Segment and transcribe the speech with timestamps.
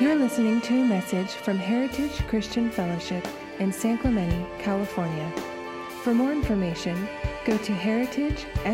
[0.00, 3.26] You're listening to a message from Heritage Christian Fellowship
[3.58, 5.28] in San Clemente, California.
[6.04, 7.08] For more information,
[7.44, 8.68] go to heritagesc.org.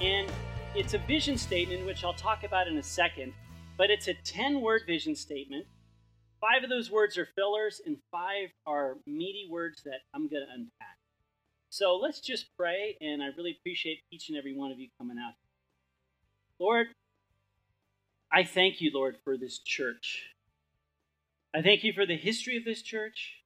[0.00, 0.32] And
[0.74, 3.34] it's a vision statement, which I'll talk about in a second,
[3.76, 5.66] but it's a 10 word vision statement.
[6.40, 10.54] Five of those words are fillers, and five are meaty words that I'm going to
[10.54, 10.95] unpack.
[11.70, 15.18] So let's just pray, and I really appreciate each and every one of you coming
[15.18, 15.34] out.
[16.58, 16.88] Lord,
[18.32, 20.30] I thank you, Lord, for this church.
[21.54, 23.42] I thank you for the history of this church.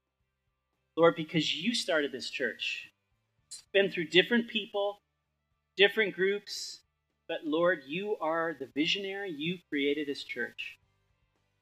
[0.96, 2.90] Lord, because you started this church.
[3.48, 5.00] It's been through different people,
[5.76, 6.80] different groups,
[7.28, 9.32] but Lord, you are the visionary.
[9.36, 10.78] You created this church.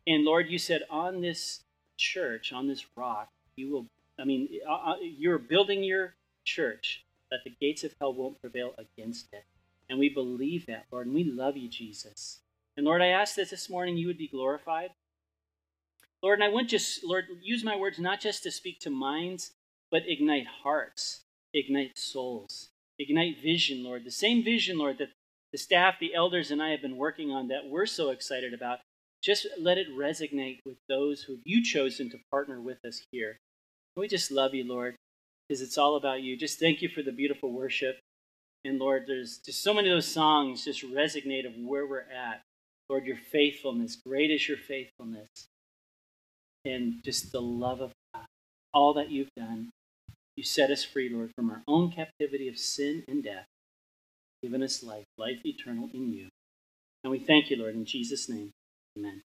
[0.06, 1.60] And Lord, you said on this
[1.98, 3.86] church, on this rock, you will,
[4.18, 6.14] I mean, uh, uh, you're building your
[6.48, 9.44] church that the gates of hell won't prevail against it.
[9.88, 12.40] And we believe that, Lord, and we love you, Jesus.
[12.76, 14.90] And Lord, I ask that this morning you would be glorified.
[16.22, 19.52] Lord, and I want just, Lord, use my words not just to speak to minds,
[19.90, 21.20] but ignite hearts,
[21.54, 24.04] ignite souls, ignite vision, Lord.
[24.04, 25.10] The same vision, Lord, that
[25.52, 28.80] the staff, the elders, and I have been working on that we're so excited about.
[29.22, 33.38] Just let it resonate with those who you chosen to partner with us here.
[33.96, 34.96] We just love you, Lord
[35.48, 36.36] because it's all about you.
[36.36, 37.98] Just thank you for the beautiful worship.
[38.64, 42.42] And Lord, there's just so many of those songs just resonate of where we're at.
[42.88, 45.28] Lord, your faithfulness, great is your faithfulness.
[46.64, 48.24] And just the love of God,
[48.74, 49.70] all that you've done.
[50.36, 53.46] You set us free, Lord, from our own captivity of sin and death,
[54.42, 56.28] given us life, life eternal in you.
[57.02, 58.50] And we thank you, Lord, in Jesus' name.
[58.96, 59.22] Amen.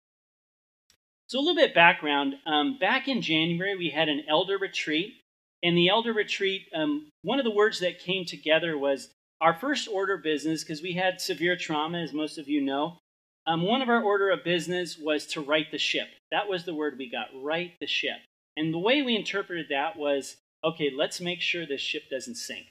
[1.29, 2.35] So, a little bit background.
[2.47, 5.15] Um, back in January, we had an elder retreat
[5.63, 9.09] in the elder retreat, um, one of the words that came together was
[9.41, 12.99] our first order of business, because we had severe trauma, as most of you know.
[13.47, 16.09] Um, one of our order of business was to right the ship.
[16.31, 18.17] That was the word we got, right the ship.
[18.57, 22.67] And the way we interpreted that was okay, let's make sure the ship doesn't sink.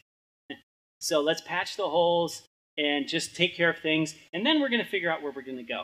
[1.00, 2.44] so let's patch the holes
[2.78, 5.42] and just take care of things, and then we're going to figure out where we're
[5.42, 5.84] going to go.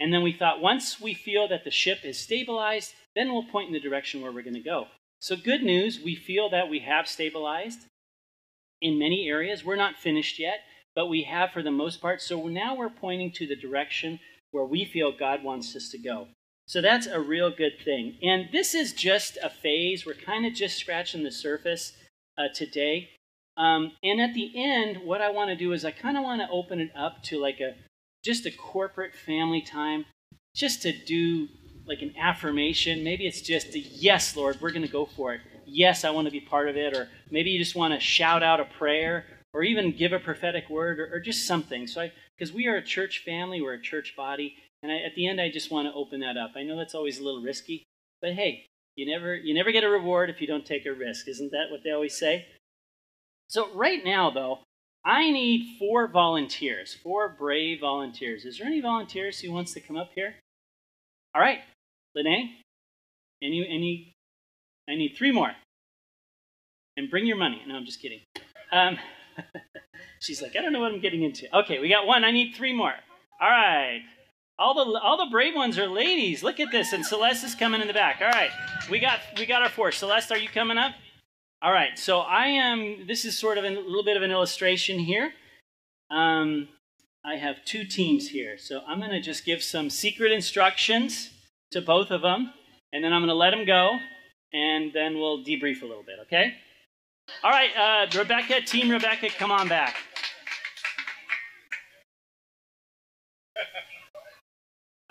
[0.00, 3.68] And then we thought once we feel that the ship is stabilized, then we'll point
[3.68, 4.86] in the direction where we're going to go.
[5.22, 7.86] So, good news, we feel that we have stabilized
[8.80, 9.64] in many areas.
[9.64, 10.64] We're not finished yet,
[10.96, 12.20] but we have for the most part.
[12.20, 14.18] So, now we're pointing to the direction
[14.50, 16.26] where we feel God wants us to go.
[16.66, 18.18] So, that's a real good thing.
[18.20, 20.04] And this is just a phase.
[20.04, 21.92] We're kind of just scratching the surface
[22.36, 23.10] uh, today.
[23.56, 26.40] Um, and at the end, what I want to do is I kind of want
[26.40, 27.76] to open it up to like a
[28.24, 30.04] just a corporate family time,
[30.56, 31.46] just to do
[31.86, 33.04] like an affirmation.
[33.04, 35.40] Maybe it's just a yes, Lord, we're going to go for it.
[35.66, 36.96] Yes, I want to be part of it.
[36.96, 40.68] Or maybe you just want to shout out a prayer or even give a prophetic
[40.70, 41.86] word or, or just something.
[41.86, 45.28] So, because we are a church family, we're a church body, and I, at the
[45.28, 46.52] end, I just want to open that up.
[46.56, 47.84] I know that's always a little risky,
[48.20, 48.66] but hey,
[48.96, 51.28] you never you never get a reward if you don't take a risk.
[51.28, 52.46] Isn't that what they always say?
[53.48, 54.60] So right now, though,
[55.04, 58.44] I need four volunteers, four brave volunteers.
[58.44, 60.34] Is there any volunteers who wants to come up here?
[61.34, 61.60] All right,
[62.14, 62.50] Lene,
[63.42, 64.14] any, any,
[64.88, 65.52] I need three more.
[66.96, 67.62] And bring your money.
[67.66, 68.20] No, I'm just kidding.
[68.70, 68.98] Um,
[70.20, 71.46] she's like, I don't know what I'm getting into.
[71.60, 72.24] Okay, we got one.
[72.24, 72.92] I need three more.
[73.40, 74.02] All right.
[74.58, 76.42] All the all the brave ones are ladies.
[76.42, 78.20] Look at this, and Celeste is coming in the back.
[78.20, 78.50] All right,
[78.90, 79.90] we got we got our four.
[79.90, 80.92] Celeste, are you coming up?
[81.62, 81.98] All right.
[81.98, 83.06] So I am.
[83.06, 85.32] This is sort of a little bit of an illustration here.
[86.10, 86.68] Um,
[87.24, 88.58] I have two teams here.
[88.58, 91.30] So I'm going to just give some secret instructions
[91.72, 92.52] to both of them,
[92.92, 93.98] and then I'm going to let them go,
[94.52, 96.54] and then we'll debrief a little bit, okay?
[97.42, 99.96] All right, uh, Rebecca, Team Rebecca, come on back.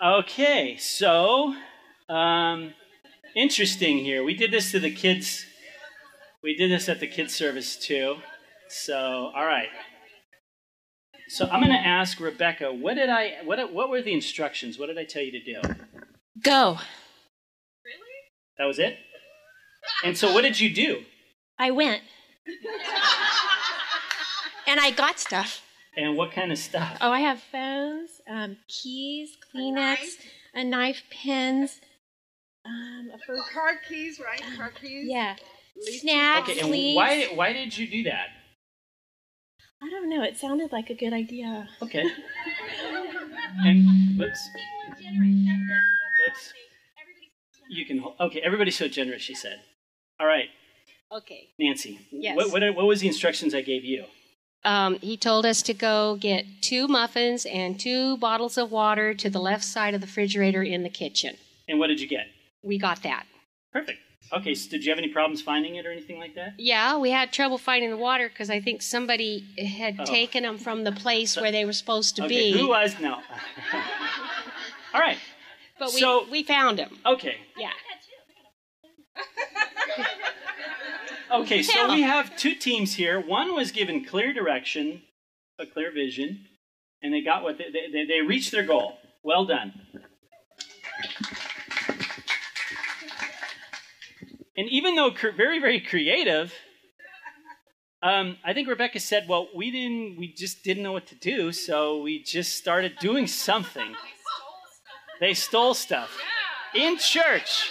[0.02, 1.54] Okay, so
[2.08, 2.74] um,
[3.36, 4.24] interesting here.
[4.24, 5.46] We did this to the kids.
[6.42, 8.16] We did this at the kids' service too.
[8.68, 9.68] So, all right.
[11.28, 14.76] So I'm going to ask Rebecca, what did I what what were the instructions?
[14.76, 15.60] What did I tell you to do?
[16.42, 16.78] Go.
[17.84, 18.20] Really?
[18.58, 18.98] That was it?
[20.04, 21.02] And so what did you do?
[21.58, 22.02] I went.
[24.66, 25.62] and I got stuff.
[25.96, 26.98] And what kind of stuff?
[27.00, 30.18] Oh, I have phones, um, keys, Kleenex, a knife,
[30.54, 31.80] a knife pens,
[32.64, 33.50] um, a first...
[33.52, 34.42] car keys, right?
[34.56, 35.06] Car keys.
[35.08, 35.36] Yeah.
[35.80, 36.50] Snacks.
[36.50, 38.28] Okay, and why why did you do that?
[39.82, 40.22] I don't know.
[40.22, 41.68] It sounded like a good idea.
[41.82, 42.04] Okay.
[43.64, 44.48] and let's,
[47.68, 48.40] you can okay.
[48.40, 49.22] Everybody's so generous.
[49.22, 49.56] She said.
[50.20, 50.48] All right.
[51.10, 51.48] Okay.
[51.58, 52.36] Nancy, Yes.
[52.36, 54.04] what, what, what was the instructions I gave you?
[54.64, 59.28] Um, he told us to go get two muffins and two bottles of water to
[59.28, 61.36] the left side of the refrigerator in the kitchen.
[61.68, 62.28] And what did you get?
[62.62, 63.26] We got that.
[63.74, 63.98] Perfect.
[64.32, 66.54] Okay, so did you have any problems finding it or anything like that?
[66.56, 70.04] Yeah, we had trouble finding the water because I think somebody had Oh.
[70.06, 72.58] taken them from the place where they were supposed to okay, be.
[72.58, 72.98] who was?
[73.00, 73.14] No.
[74.94, 75.18] All right.
[75.82, 76.96] But we, so- we found them.
[77.04, 77.36] Okay.
[77.58, 77.70] Yeah.
[81.32, 83.18] Okay, so we have two teams here.
[83.18, 85.00] One was given clear direction,
[85.58, 86.44] a clear vision,
[87.02, 88.98] and they got what they, they, they reached their goal.
[89.24, 89.72] Well done.
[94.58, 96.52] And even though cr- very, very creative,
[98.02, 100.18] um, I think Rebecca said, "Well, we didn't.
[100.18, 103.94] We just didn't know what to do, so we just started doing something."
[105.22, 106.18] They stole stuff
[106.74, 107.70] in church.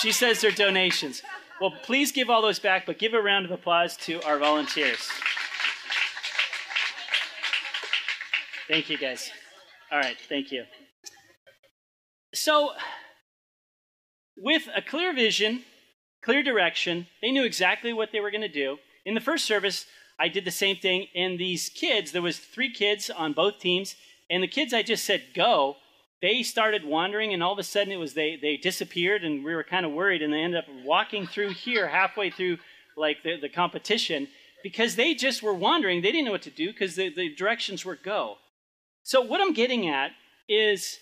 [0.00, 1.22] She says they're donations.
[1.60, 5.08] Well, please give all those back, but give a round of applause to our volunteers.
[8.66, 9.30] Thank you, guys.
[9.92, 10.64] All right, thank you.
[12.34, 12.70] So,
[14.36, 15.62] with a clear vision,
[16.24, 18.78] clear direction, they knew exactly what they were going to do.
[19.06, 19.86] In the first service,
[20.18, 23.94] I did the same thing, and these kids, there was three kids on both teams,
[24.28, 25.76] and the kids I just said go,
[26.24, 29.54] they started wandering, and all of a sudden it was they they disappeared, and we
[29.54, 32.56] were kind of worried, and they ended up walking through here halfway through
[32.96, 34.28] like the, the competition
[34.62, 36.00] because they just were wandering.
[36.00, 38.36] They didn't know what to do because the, the directions were go.
[39.02, 40.12] So what I'm getting at
[40.48, 40.98] is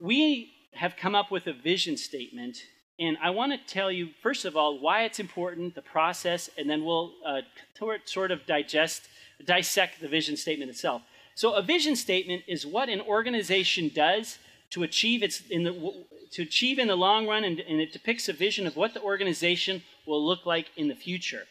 [0.00, 2.56] we have come up with a vision statement,
[2.98, 6.68] and I want to tell you first of all why it's important, the process, and
[6.68, 7.42] then we'll uh,
[8.04, 9.02] sort of digest
[9.44, 11.02] dissect the vision statement itself.
[11.38, 14.40] So a vision statement is what an organization does
[14.70, 18.28] to achieve its in the to achieve in the long run, and, and it depicts
[18.28, 21.44] a vision of what the organization will look like in the future.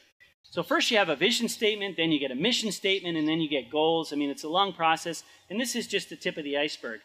[0.44, 3.39] So first you have a vision statement, then you get a mission statement, and then
[3.39, 4.12] you get goals.
[4.12, 7.00] I mean, it's a long process, and this is just the tip of the iceberg.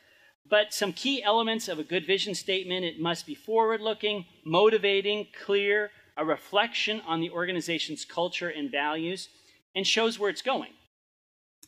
[0.50, 5.28] But some key elements of a good vision statement it must be forward looking, motivating,
[5.46, 9.28] clear, a reflection on the organization's culture and values,
[9.72, 10.72] and shows where it's going.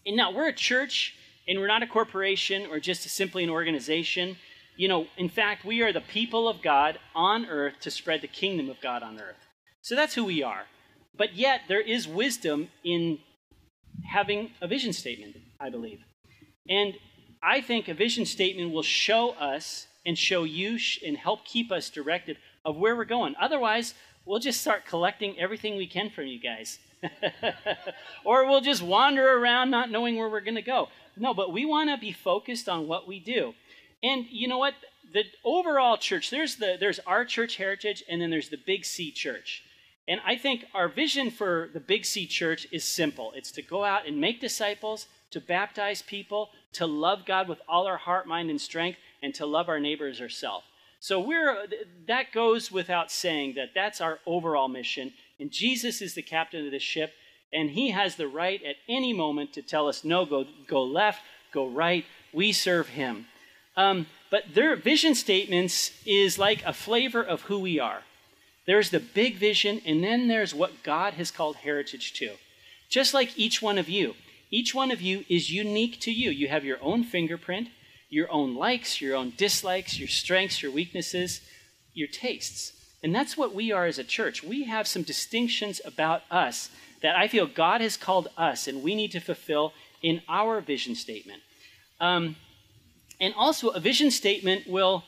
[0.06, 1.14] And now we're a church,
[1.48, 4.36] and we're not a corporation or just simply an organization.
[4.76, 8.28] You know, in fact, we are the people of God on earth to spread the
[8.28, 9.36] kingdom of God on earth.
[9.82, 10.64] So that's who we are.
[11.16, 13.18] But yet, there is wisdom in
[14.10, 16.00] having a vision statement, I believe.
[16.68, 16.94] And
[17.42, 21.90] I think a vision statement will show us and show you and help keep us
[21.90, 23.34] directed of where we're going.
[23.40, 23.94] Otherwise,
[24.26, 26.78] we'll just start collecting everything we can from you guys.
[28.24, 30.88] or we'll just wander around not knowing where we're going to go.
[31.16, 33.54] No, but we want to be focused on what we do.
[34.02, 34.74] And you know what?
[35.12, 39.12] The overall church, there's the there's our church heritage and then there's the Big C
[39.12, 39.62] church.
[40.06, 43.32] And I think our vision for the Big C church is simple.
[43.34, 47.86] It's to go out and make disciples, to baptize people, to love God with all
[47.86, 50.66] our heart, mind, and strength, and to love our neighbors ourselves.
[51.00, 51.66] So we're
[52.06, 55.12] that goes without saying that that's our overall mission.
[55.38, 57.12] And Jesus is the captain of the ship,
[57.52, 61.20] and he has the right at any moment to tell us, no, go, go left,
[61.52, 62.04] go right.
[62.32, 63.26] We serve him.
[63.76, 68.02] Um, but their vision statements is like a flavor of who we are.
[68.66, 72.34] There's the big vision, and then there's what God has called heritage to.
[72.88, 74.14] Just like each one of you.
[74.50, 76.30] Each one of you is unique to you.
[76.30, 77.68] You have your own fingerprint,
[78.08, 81.40] your own likes, your own dislikes, your strengths, your weaknesses,
[81.92, 82.72] your tastes.
[83.04, 84.42] And that's what we are as a church.
[84.42, 86.70] We have some distinctions about us
[87.02, 90.94] that I feel God has called us and we need to fulfill in our vision
[90.94, 91.42] statement.
[92.00, 92.36] Um,
[93.20, 95.04] and also, a vision statement will,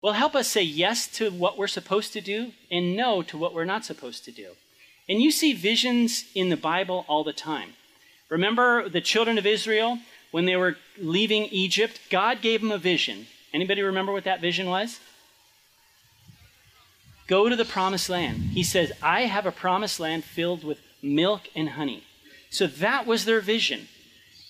[0.00, 3.52] will help us say yes to what we're supposed to do and no to what
[3.52, 4.52] we're not supposed to do.
[5.08, 7.70] And you see visions in the Bible all the time.
[8.28, 9.98] Remember the children of Israel
[10.30, 11.98] when they were leaving Egypt?
[12.10, 13.26] God gave them a vision.
[13.52, 15.00] Anybody remember what that vision was?
[17.26, 18.36] Go to the promised land.
[18.52, 22.04] He says, I have a promised land filled with milk and honey.
[22.50, 23.88] So that was their vision.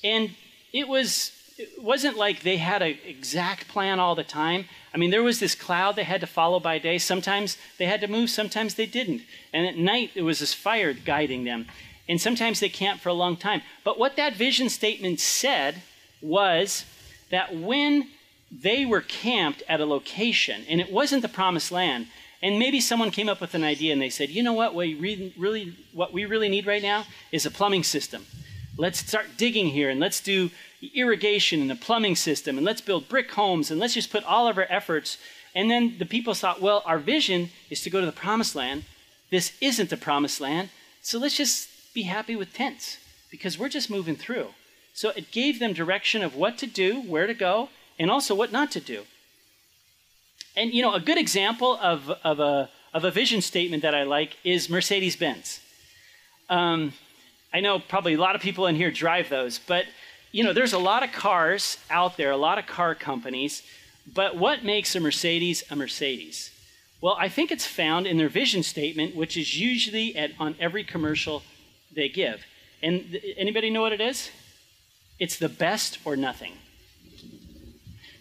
[0.02, 0.30] And
[0.72, 4.64] it was it wasn't like they had an exact plan all the time.
[4.92, 6.98] I mean, there was this cloud they had to follow by day.
[6.98, 9.22] Sometimes they had to move, sometimes they didn't.
[9.52, 11.66] And at night, there was this fire guiding them.
[12.08, 13.62] And sometimes they camped for a long time.
[13.84, 15.82] But what that vision statement said
[16.20, 16.84] was
[17.30, 18.08] that when
[18.50, 22.08] they were camped at a location, and it wasn't the promised land,
[22.44, 25.32] and maybe someone came up with an idea and they said, you know what, we
[25.38, 28.26] really, what we really need right now is a plumbing system.
[28.76, 30.50] Let's start digging here and let's do
[30.94, 34.46] irrigation and a plumbing system and let's build brick homes and let's just put all
[34.46, 35.16] of our efforts.
[35.54, 38.84] And then the people thought, well, our vision is to go to the promised land.
[39.30, 40.68] this isn't the promised land,
[41.00, 42.98] so let's just be happy with tents
[43.30, 44.48] because we're just moving through.
[44.92, 48.52] So it gave them direction of what to do, where to go, and also what
[48.52, 49.04] not to do.
[50.56, 54.04] And you know, a good example of, of, a, of a vision statement that I
[54.04, 55.60] like is Mercedes Benz.
[56.48, 56.92] Um,
[57.52, 59.86] I know probably a lot of people in here drive those, but
[60.32, 63.62] you know, there's a lot of cars out there, a lot of car companies,
[64.12, 66.50] but what makes a Mercedes a Mercedes?
[67.00, 70.84] Well, I think it's found in their vision statement, which is usually at, on every
[70.84, 71.42] commercial
[71.94, 72.44] they give.
[72.82, 74.30] And th- anybody know what it is?
[75.18, 76.54] It's the best or nothing.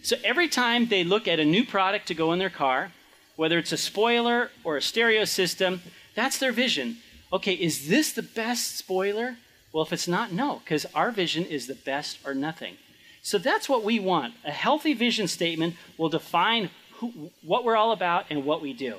[0.04, 2.92] So every time they look at a new product to go in their car,
[3.36, 5.80] whether it's a spoiler or a stereo system,
[6.14, 6.98] that's their vision.
[7.32, 9.38] Okay, is this the best spoiler?
[9.72, 12.76] Well, if it's not, no, because our vision is the best or nothing.
[13.22, 14.34] So that's what we want.
[14.44, 18.96] A healthy vision statement will define who, what we're all about and what we do.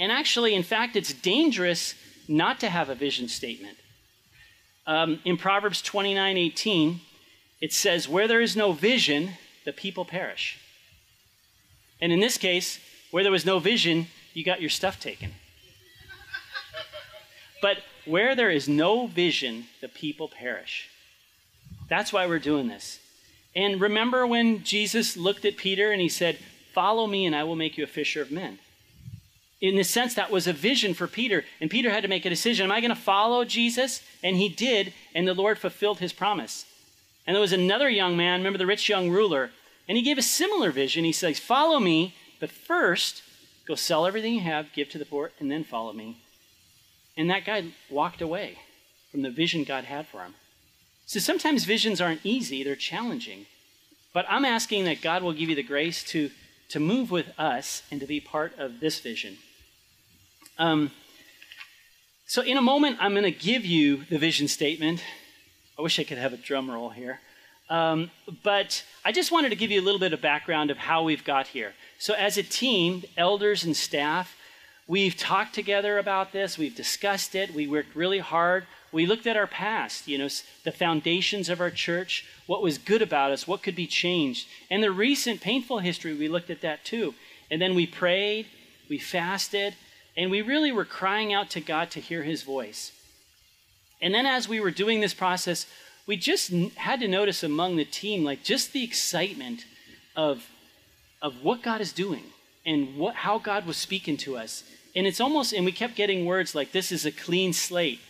[0.00, 1.94] And actually, in fact, it's dangerous
[2.26, 3.78] not to have a vision statement.
[4.88, 7.00] Um, in Proverbs 29 18,
[7.60, 9.30] it says, Where there is no vision,
[9.64, 10.58] the people perish.
[12.00, 12.80] And in this case,
[13.10, 15.32] where there was no vision, you got your stuff taken.
[17.62, 20.90] But where there is no vision, the people perish.
[21.88, 22.98] That's why we're doing this.
[23.56, 26.38] And remember when Jesus looked at Peter and he said,
[26.72, 28.58] Follow me and I will make you a fisher of men.
[29.60, 31.44] In the sense, that was a vision for Peter.
[31.60, 34.02] And Peter had to make a decision Am I going to follow Jesus?
[34.22, 36.66] And he did, and the Lord fulfilled his promise.
[37.26, 39.50] And there was another young man, remember the rich young ruler,
[39.88, 41.04] and he gave a similar vision.
[41.04, 43.22] He says, Follow me, but first
[43.66, 46.18] go sell everything you have, give to the poor, and then follow me.
[47.16, 48.58] And that guy walked away
[49.10, 50.34] from the vision God had for him.
[51.06, 53.46] So sometimes visions aren't easy, they're challenging.
[54.12, 56.30] But I'm asking that God will give you the grace to,
[56.70, 59.38] to move with us and to be part of this vision.
[60.58, 60.92] Um,
[62.26, 65.02] so, in a moment, I'm going to give you the vision statement.
[65.78, 67.20] I wish I could have a drum roll here.
[67.70, 68.10] Um,
[68.42, 71.24] but I just wanted to give you a little bit of background of how we've
[71.24, 71.72] got here.
[71.98, 74.36] So, as a team, elders and staff,
[74.86, 78.66] we've talked together about this, we've discussed it, we worked really hard.
[78.92, 80.28] We looked at our past, you know,
[80.62, 84.46] the foundations of our church, what was good about us, what could be changed.
[84.70, 87.14] And the recent painful history, we looked at that too.
[87.50, 88.46] And then we prayed,
[88.88, 89.74] we fasted,
[90.16, 92.92] and we really were crying out to God to hear his voice.
[94.00, 95.66] And then as we were doing this process,
[96.06, 99.64] we just had to notice among the team, like just the excitement
[100.16, 100.46] of,
[101.22, 102.24] of what God is doing
[102.66, 104.64] and what, how God was speaking to us.
[104.94, 108.00] And it's almost, and we kept getting words like, this is a clean slate.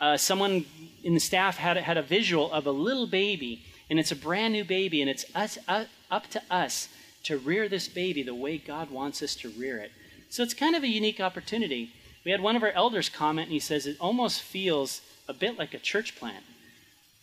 [0.00, 0.64] Uh, someone
[1.04, 4.52] in the staff had, had a visual of a little baby, and it's a brand
[4.52, 6.88] new baby, and it's us, uh, up to us
[7.24, 9.92] to rear this baby the way God wants us to rear it.
[10.28, 11.92] So it's kind of a unique opportunity.
[12.24, 15.58] We had one of our elders comment, and he says it almost feels a bit
[15.58, 16.44] like a church plant.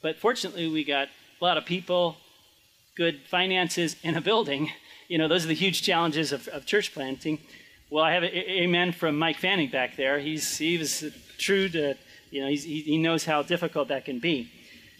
[0.01, 1.09] But fortunately, we got
[1.41, 2.17] a lot of people,
[2.95, 4.71] good finances, and a building.
[5.07, 7.39] You know, those are the huge challenges of, of church planting.
[7.89, 10.19] Well, I have an amen from Mike Fanning back there.
[10.19, 11.03] He's, he was
[11.37, 11.95] true to,
[12.29, 14.51] you know, he, knows how difficult that can be.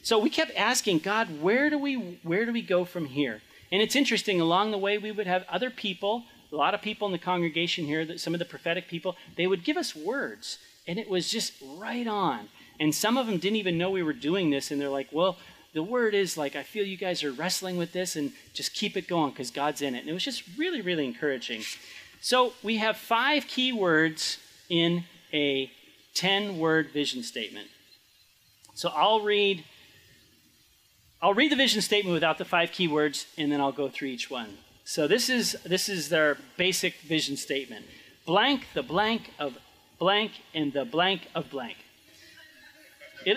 [0.02, 3.42] So we kept asking God, where do we where do we go from here?
[3.72, 4.42] And it's interesting.
[4.42, 7.86] Along the way, we would have other people a lot of people in the congregation
[7.86, 11.54] here, some of the prophetic people, they would give us words, and it was just
[11.78, 12.50] right on.
[12.80, 15.38] And some of them didn't even know we were doing this, and they're like, well,
[15.74, 18.98] the word is like, I feel you guys are wrestling with this, and just keep
[18.98, 20.00] it going because God's in it.
[20.00, 21.62] And it was just really, really encouraging.
[22.22, 24.38] So we have five key words
[24.70, 25.72] in a
[26.16, 27.68] 10 word vision statement.
[28.74, 29.64] So I'll read.
[31.22, 34.08] I'll read the vision statement without the five key words, and then I'll go through
[34.08, 34.58] each one.
[34.86, 37.86] So this is this is their basic vision statement.
[38.26, 39.58] Blank the blank of
[40.00, 41.78] blank and the blank of blank.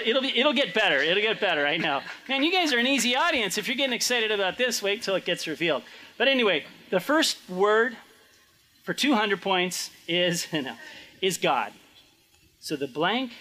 [0.00, 0.98] It, will be, it'll get better.
[0.98, 1.66] It'll get better.
[1.66, 2.00] I know.
[2.28, 3.58] Man, you guys are an easy audience.
[3.58, 5.82] If you're getting excited about this, wait till it gets revealed.
[6.16, 7.96] But anyway, the first word
[8.84, 10.76] for 200 points is no,
[11.20, 11.72] is God.
[12.60, 13.32] So the blank,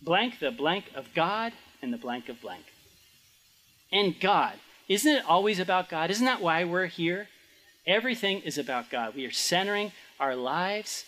[0.00, 1.52] blank, the blank of God,
[1.82, 2.64] and the blank of blank.
[3.90, 4.54] And God.
[4.88, 6.10] Isn't it always about God?
[6.10, 7.28] Isn't that why we're here?
[7.86, 9.16] Everything is about God.
[9.16, 11.04] We are centering our lives,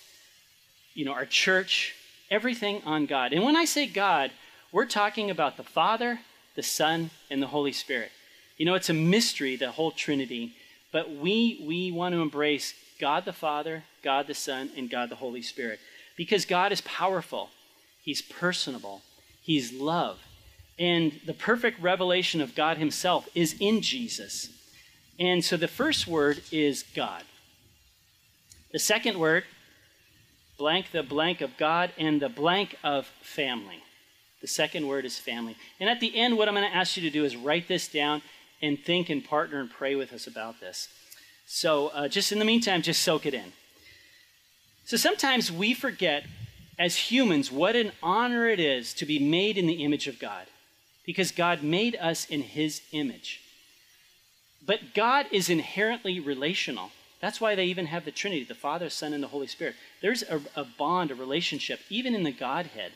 [0.95, 1.95] you know, our church,
[2.31, 3.33] everything on God.
[3.33, 4.31] And when I say God,
[4.73, 6.21] we're talking about the Father,
[6.55, 8.11] the Son, and the Holy Spirit.
[8.57, 10.55] You know, it's a mystery, the whole Trinity,
[10.93, 15.17] but we we want to embrace God the Father, God the Son, and God the
[15.17, 15.81] Holy Spirit
[16.17, 17.51] because God is powerful.
[18.03, 19.03] He's personable.
[19.41, 20.19] He's love.
[20.79, 24.51] And the perfect revelation of God Himself is in Jesus.
[25.19, 27.23] And so the first word is God.
[28.73, 29.45] The second word
[30.59, 33.83] blank the blank of God and the blank of family.
[34.41, 35.57] The second word is family.
[35.81, 37.89] And at the end, what I'm going to ask you to do is write this
[37.89, 38.23] down
[38.61, 40.89] and think and partner and pray with us about this.
[41.47, 43.53] So, uh, just in the meantime, just soak it in.
[44.85, 46.25] So, sometimes we forget
[46.79, 50.47] as humans what an honor it is to be made in the image of God
[51.07, 53.41] because God made us in His image.
[54.65, 56.91] But God is inherently relational.
[57.21, 59.75] That's why they even have the Trinity the Father, Son, and the Holy Spirit.
[60.03, 62.93] There's a, a, bond, a relationship, even in the Godhead.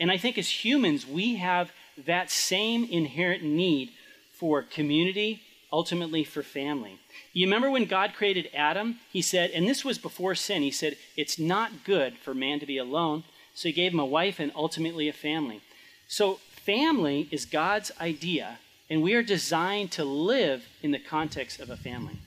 [0.00, 1.72] And I think as humans, we have
[2.06, 3.90] that same inherent need
[4.32, 6.98] for community, ultimately for family.
[7.32, 9.00] You remember when God created Adam?
[9.12, 12.66] He said, and this was before sin, he said, it's not good for man to
[12.66, 13.24] be alone.
[13.54, 15.60] So he gave him a wife and ultimately a family.
[16.06, 21.68] So family is God's idea, and we are designed to live in the context of
[21.68, 22.18] a family.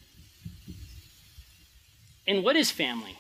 [2.27, 3.17] And what is family?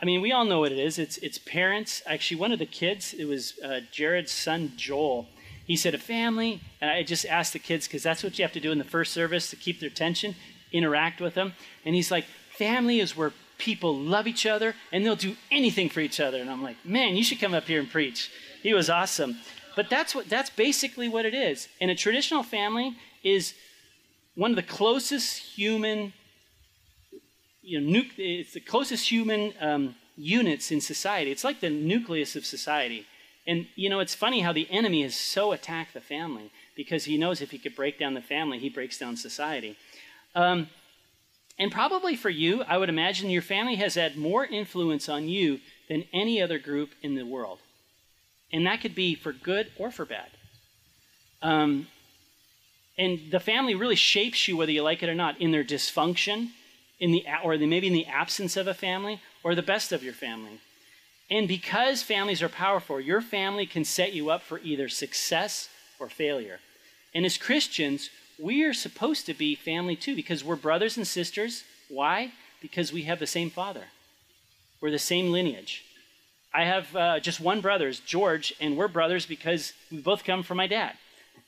[0.00, 0.98] I mean, we all know what it is.
[0.98, 2.02] It's, it's parents.
[2.06, 5.26] Actually, one of the kids, it was uh, Jared's son, Joel.
[5.64, 6.60] He said, a family.
[6.80, 8.84] And I just asked the kids, because that's what you have to do in the
[8.84, 10.36] first service to keep their attention,
[10.72, 11.54] interact with them.
[11.84, 16.00] And he's like, family is where people love each other and they'll do anything for
[16.00, 16.40] each other.
[16.40, 18.30] And I'm like, man, you should come up here and preach.
[18.62, 19.36] He was awesome.
[19.74, 21.68] But that's what that's basically what it is.
[21.80, 23.54] And a traditional family is
[24.34, 26.12] one of the closest human
[27.68, 31.30] you know, it's the closest human um, units in society.
[31.30, 33.06] It's like the nucleus of society.
[33.46, 37.18] And, you know, it's funny how the enemy has so attacked the family because he
[37.18, 39.76] knows if he could break down the family, he breaks down society.
[40.34, 40.68] Um,
[41.58, 45.60] and probably for you, I would imagine your family has had more influence on you
[45.90, 47.58] than any other group in the world.
[48.50, 50.30] And that could be for good or for bad.
[51.42, 51.88] Um,
[52.96, 56.48] and the family really shapes you, whether you like it or not, in their dysfunction
[57.00, 60.12] in the or maybe in the absence of a family or the best of your
[60.12, 60.60] family.
[61.30, 65.68] And because families are powerful, your family can set you up for either success
[66.00, 66.60] or failure.
[67.14, 71.64] And as Christians, we are supposed to be family too because we're brothers and sisters.
[71.88, 72.32] Why?
[72.60, 73.84] Because we have the same father.
[74.80, 75.84] We're the same lineage.
[76.54, 80.56] I have uh, just one brother, George, and we're brothers because we both come from
[80.56, 80.94] my dad.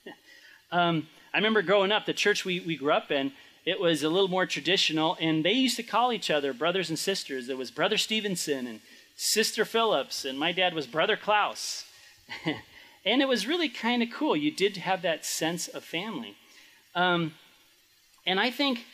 [0.71, 3.31] um, I remember growing up, the church we, we grew up in,
[3.65, 6.97] it was a little more traditional, and they used to call each other brothers and
[6.97, 7.47] sisters.
[7.47, 8.79] It was Brother Stevenson and
[9.15, 11.85] Sister Phillips, and my dad was Brother Klaus.
[13.05, 14.35] and it was really kind of cool.
[14.35, 16.35] You did have that sense of family.
[16.95, 17.33] Um,
[18.25, 18.85] and I think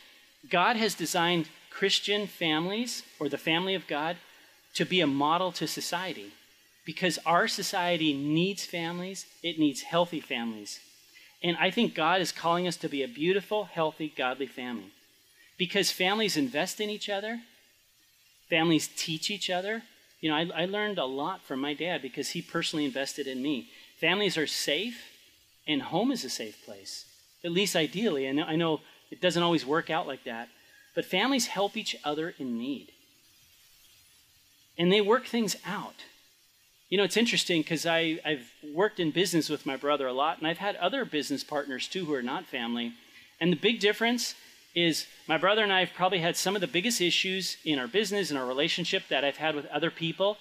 [0.49, 4.17] God has designed Christian families, or the family of God,
[4.73, 6.31] to be a model to society.
[6.85, 10.79] Because our society needs families, it needs healthy families.
[11.43, 14.91] And I think God is calling us to be a beautiful, healthy, godly family.
[15.57, 17.41] Because families invest in each other,
[18.49, 19.83] families teach each other.
[20.19, 23.41] You know, I, I learned a lot from my dad because he personally invested in
[23.41, 23.69] me.
[23.99, 24.99] Families are safe,
[25.67, 27.05] and home is a safe place,
[27.43, 28.25] at least ideally.
[28.25, 30.49] And I know it doesn't always work out like that,
[30.95, 32.91] but families help each other in need.
[34.77, 36.05] And they work things out.
[36.89, 40.47] You know, it's interesting because I've worked in business with my brother a lot, and
[40.47, 42.93] I've had other business partners too who are not family.
[43.41, 44.35] And the big difference
[44.73, 47.87] is my brother and I have probably had some of the biggest issues in our
[47.87, 50.37] business and our relationship that I've had with other people,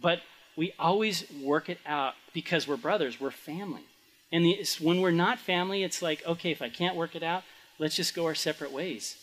[0.00, 0.20] but
[0.56, 3.84] we always work it out because we're brothers, we're family.
[4.32, 4.46] And
[4.80, 7.44] when we're not family, it's like, okay, if I can't work it out,
[7.78, 9.16] let's just go our separate ways.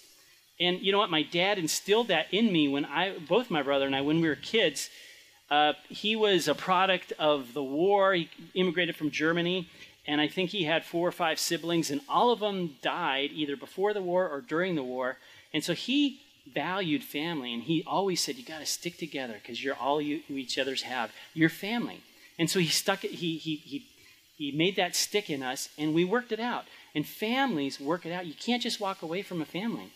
[0.60, 1.10] And you know what?
[1.10, 4.28] My dad instilled that in me when I, both my brother and I, when we
[4.28, 4.90] were kids
[5.50, 8.14] uh, he was a product of the war.
[8.14, 9.68] He immigrated from Germany,
[10.06, 13.56] and I think he had four or five siblings, and all of them died either
[13.56, 15.18] before the war or during the war.
[15.54, 16.22] And so he
[16.54, 20.22] valued family, and he always said, "You got to stick together because you're all you,
[20.30, 21.12] each other's have.
[21.34, 22.02] You're family."
[22.38, 23.12] And so he stuck it.
[23.12, 23.86] He he he
[24.38, 26.66] he made that stick in us, and we worked it out.
[26.94, 28.26] And families work it out.
[28.26, 29.92] You can't just walk away from a family.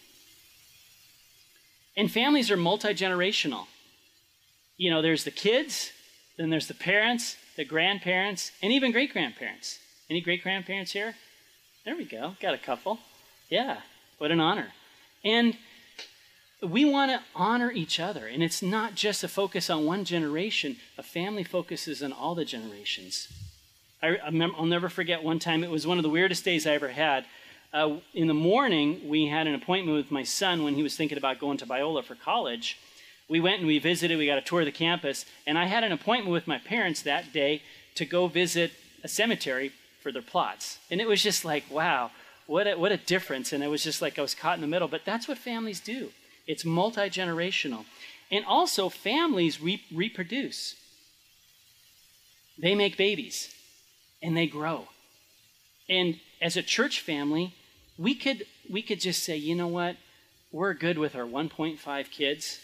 [1.96, 3.68] And families are multi generational
[4.84, 5.94] you know, there's the kids,
[6.38, 9.80] then there's the parents, the grandparents, and even great grandparents.
[10.10, 11.16] Any great grandparents here?
[11.86, 12.36] There we go.
[12.42, 13.00] Got a couple.
[13.48, 13.78] Yeah,
[14.18, 14.74] what an honor.
[15.24, 15.58] And
[16.62, 18.28] we want to honor each other.
[18.28, 22.44] And it's not just a focus on one generation, a family focuses on all the
[22.44, 23.30] generations.
[24.02, 26.90] I, will never forget one time, it was one of the weirdest days I ever
[26.90, 27.24] had.
[27.72, 31.18] Uh, in the morning, we had an appointment with my son when he was thinking
[31.18, 32.78] about going to Biola for college
[33.30, 35.84] we went and we visited, we got a tour of the campus, and I had
[35.84, 37.62] an appointment with my parents that day
[37.96, 38.72] to go visit
[39.04, 40.80] a cemetery for their plots.
[40.92, 42.12] And it was just like, wow,
[42.48, 43.54] what a, what a difference.
[43.54, 44.88] And it was just like I was caught in the middle.
[44.88, 46.12] But that's what families do.
[46.46, 47.86] It's multi generational.
[48.30, 50.76] And also, families re- reproduce.
[52.58, 53.54] They make babies
[54.22, 54.88] and they grow.
[55.90, 57.54] And as a church family,
[57.98, 59.98] we could, we could just say, you know what?
[60.52, 62.60] We're good with our 1.5 kids.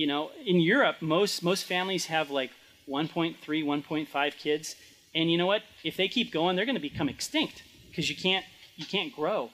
[0.00, 2.52] You know, in Europe, most, most families have like
[2.88, 4.74] 1.3, 1.5 kids.
[5.14, 5.60] And you know what?
[5.84, 9.50] If they keep going, they're going to become extinct because you can't, you can't grow.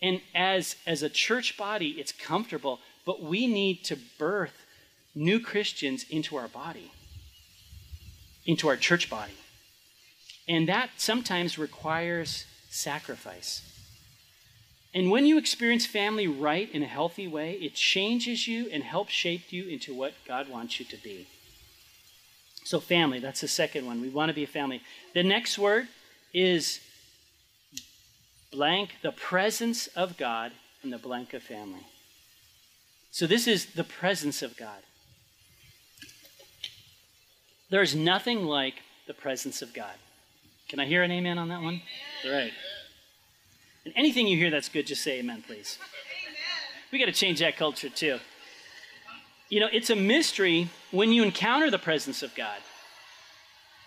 [0.00, 4.66] And as, as a church body, it's comfortable, but we need to birth
[5.16, 6.92] new Christians into our body,
[8.46, 9.32] into our church body.
[10.46, 13.62] And that sometimes requires sacrifice.
[14.94, 19.12] And when you experience family right in a healthy way, it changes you and helps
[19.12, 21.26] shape you into what God wants you to be.
[22.64, 24.00] So, family, that's the second one.
[24.00, 24.82] We want to be a family.
[25.14, 25.88] The next word
[26.34, 26.80] is
[28.50, 31.86] blank, the presence of God in the blank of family.
[33.10, 34.82] So, this is the presence of God.
[37.70, 38.74] There's nothing like
[39.06, 39.94] the presence of God.
[40.68, 41.82] Can I hear an amen on that one?
[42.24, 42.52] All right.
[43.88, 45.78] And anything you hear that's good, just say amen, please.
[46.92, 48.18] We got to change that culture too.
[49.48, 52.58] You know, it's a mystery when you encounter the presence of God,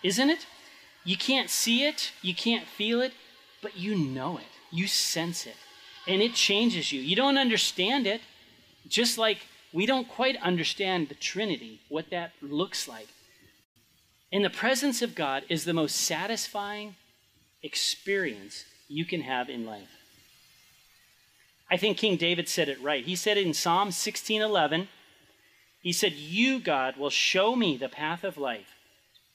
[0.02, 0.44] isn't it?
[1.04, 3.12] You can't see it, you can't feel it,
[3.62, 5.54] but you know it, you sense it,
[6.08, 7.00] and it changes you.
[7.00, 8.22] You don't understand it,
[8.88, 9.38] just like
[9.72, 13.06] we don't quite understand the Trinity, what that looks like.
[14.32, 16.96] And the presence of God is the most satisfying
[17.62, 19.88] experience you can have in life.
[21.70, 23.04] I think King David said it right.
[23.04, 24.88] He said in Psalm 16:11.
[25.80, 28.76] He said, "You, God, will show me the path of life.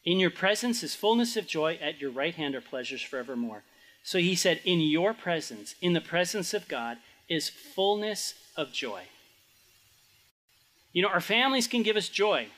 [0.05, 3.63] In your presence is fullness of joy, at your right hand are pleasures forevermore."
[4.03, 9.07] So he said, "In your presence, in the presence of God, is fullness of joy."
[10.93, 12.49] You know, our families can give us joy.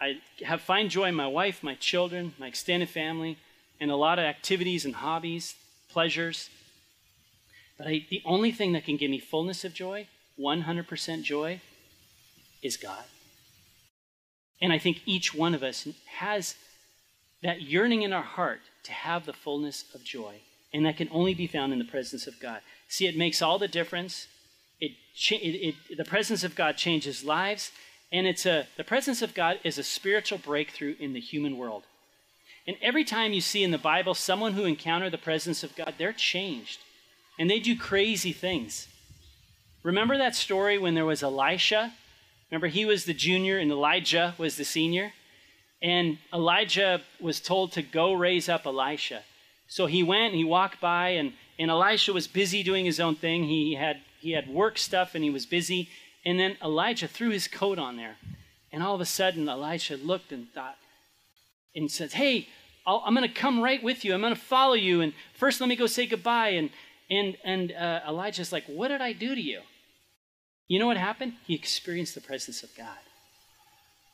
[0.00, 3.38] I have find joy in my wife, my children, my extended family,
[3.82, 5.56] and a lot of activities and hobbies,
[5.90, 6.50] pleasures.
[7.76, 10.06] But I, the only thing that can give me fullness of joy,
[10.38, 11.60] 100% joy,
[12.62, 13.02] is God.
[14.60, 16.54] And I think each one of us has
[17.42, 20.36] that yearning in our heart to have the fullness of joy.
[20.72, 22.60] And that can only be found in the presence of God.
[22.86, 24.28] See, it makes all the difference.
[24.78, 24.92] It,
[25.28, 27.72] it, it, the presence of God changes lives,
[28.12, 31.82] and it's a, the presence of God is a spiritual breakthrough in the human world.
[32.66, 35.94] And every time you see in the Bible someone who encountered the presence of God,
[35.98, 36.80] they're changed.
[37.38, 38.88] And they do crazy things.
[39.82, 41.92] Remember that story when there was Elisha?
[42.50, 45.12] Remember, he was the junior and Elijah was the senior?
[45.80, 49.22] And Elijah was told to go raise up Elisha.
[49.66, 53.16] So he went and he walked by, and, and Elisha was busy doing his own
[53.16, 53.44] thing.
[53.44, 55.88] He had, he had work stuff and he was busy.
[56.24, 58.16] And then Elijah threw his coat on there.
[58.70, 60.76] And all of a sudden, Elisha looked and thought,
[61.74, 62.48] and says, Hey,
[62.86, 64.14] i am going to come right with you.
[64.14, 65.00] I'm going to follow you.
[65.00, 66.50] And first, let me go say goodbye.
[66.50, 66.70] And,
[67.10, 69.60] and, and uh, Elijah's like, What did I do to you?
[70.68, 71.34] You know what happened?
[71.46, 72.98] He experienced the presence of God.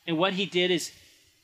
[0.06, 0.92] And what he did is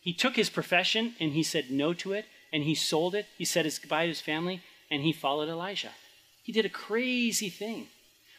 [0.00, 3.26] he took his profession and he said no to it and he sold it.
[3.38, 5.92] He said his goodbye to his family and he followed Elijah.
[6.42, 7.88] He did a crazy thing.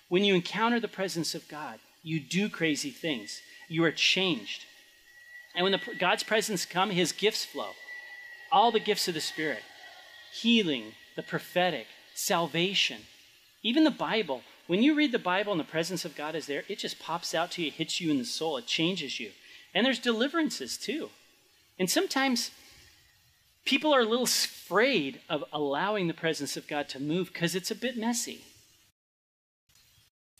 [0.09, 3.41] When you encounter the presence of God, you do crazy things.
[3.67, 4.65] You are changed.
[5.55, 7.71] And when the, God's presence come, his gifts flow.
[8.51, 9.63] All the gifts of the Spirit.
[10.33, 13.01] Healing, the prophetic, salvation.
[13.63, 14.41] Even the Bible.
[14.67, 17.33] When you read the Bible and the presence of God is there, it just pops
[17.33, 19.31] out to you, hits you in the soul, it changes you.
[19.73, 21.09] And there's deliverances too.
[21.77, 22.51] And sometimes
[23.65, 27.71] people are a little afraid of allowing the presence of God to move because it's
[27.71, 28.41] a bit messy.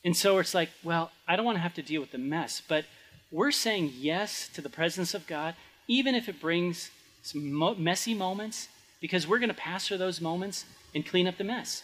[0.04, 2.62] And so it's like, well, I don't want to have to deal with the mess,
[2.68, 2.86] but
[3.32, 5.56] we're saying yes to the presence of God,
[5.88, 8.68] even if it brings some messy moments,
[9.02, 11.84] because we're going to pass through those moments and clean up the mess.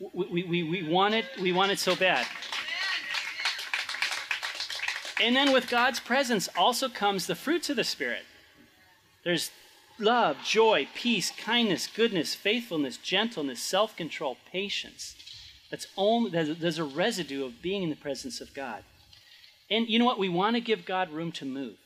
[0.00, 2.26] We, we, we, want it, we want it so bad.
[5.20, 8.22] And then with God's presence also comes the fruits of the Spirit.
[9.24, 9.50] There's
[9.98, 15.16] love, joy, peace, kindness, goodness, faithfulness, gentleness, self control, patience.
[15.70, 18.84] That's only, there's a residue of being in the presence of God.
[19.70, 20.18] And you know what?
[20.18, 21.76] We want to give God room to move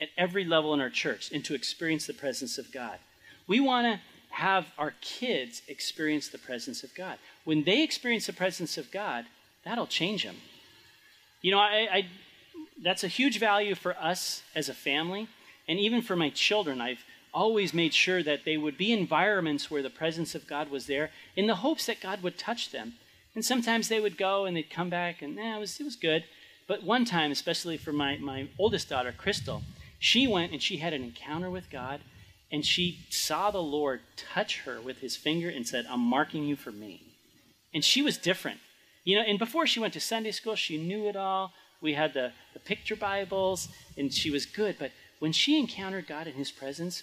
[0.00, 2.98] at every level in our church and to experience the presence of God.
[3.46, 4.00] We want to
[4.34, 7.18] have our kids experience the presence of God.
[7.44, 9.24] When they experience the presence of God,
[9.64, 10.36] that'll change them.
[11.40, 12.06] You know, I, I
[12.82, 15.28] that's a huge value for us as a family,
[15.66, 16.80] and even for my children.
[16.80, 20.86] I've always made sure that they would be environments where the presence of God was
[20.86, 22.94] there in the hopes that God would touch them.
[23.34, 25.96] And sometimes they would go and they'd come back and, eh, it was, it was
[25.96, 26.24] good.
[26.66, 29.62] But one time, especially for my, my oldest daughter, Crystal,
[29.98, 32.00] she went and she had an encounter with God,
[32.50, 36.56] and she saw the Lord touch her with his finger and said, I'm marking you
[36.56, 37.02] for me.
[37.72, 38.60] And she was different.
[39.04, 41.52] You know, and before she went to Sunday school, she knew it all.
[41.80, 44.76] We had the, the picture Bibles, and she was good.
[44.78, 47.02] But when she encountered God in his presence,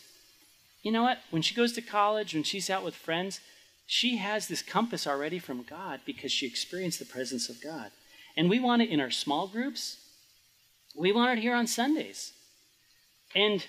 [0.81, 1.19] you know what?
[1.29, 3.39] When she goes to college, when she's out with friends,
[3.85, 7.91] she has this compass already from God because she experienced the presence of God.
[8.35, 9.97] And we want it in our small groups.
[10.95, 12.33] We want it here on Sundays.
[13.35, 13.65] And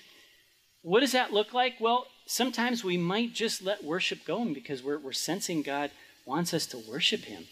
[0.81, 1.75] what does that look like?
[1.79, 5.91] Well, sometimes we might just let worship go because we're, we're sensing God
[6.25, 7.45] wants us to worship Him.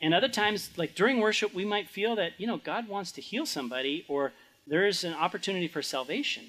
[0.00, 3.20] And other times, like during worship, we might feel that, you know, God wants to
[3.20, 4.32] heal somebody or
[4.66, 6.44] there's an opportunity for salvation.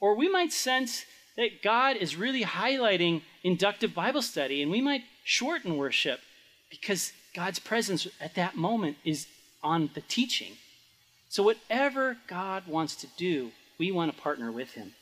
[0.00, 1.04] Or we might sense
[1.36, 6.20] that God is really highlighting inductive Bible study and we might shorten worship
[6.70, 9.26] because God's presence at that moment is
[9.62, 10.52] on the teaching.
[11.28, 14.92] So, whatever God wants to do, we want to partner with Him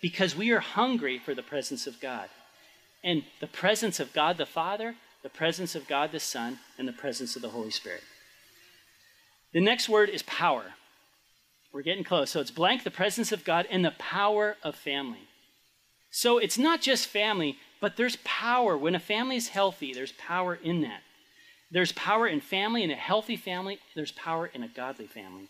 [0.00, 2.28] because we are hungry for the presence of God.
[3.04, 6.92] And the presence of God the Father, the presence of God the Son, and the
[6.92, 8.02] presence of the Holy Spirit.
[9.52, 10.74] The next word is power.
[11.72, 12.30] We're getting close.
[12.30, 15.28] So it's blank, the presence of God, and the power of family.
[16.10, 18.76] So it's not just family, but there's power.
[18.76, 21.02] When a family is healthy, there's power in that.
[21.70, 23.78] There's power in family, in a healthy family.
[23.94, 25.48] There's power in a godly family.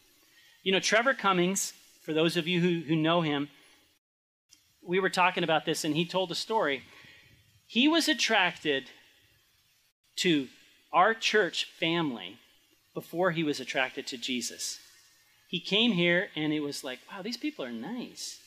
[0.63, 3.49] You know, Trevor Cummings, for those of you who, who know him,
[4.85, 6.83] we were talking about this and he told a story.
[7.67, 8.91] He was attracted
[10.17, 10.49] to
[10.93, 12.39] our church family
[12.95, 14.81] before he was attracted to Jesus.
[15.49, 18.41] He came here and it was like, wow, these people are nice.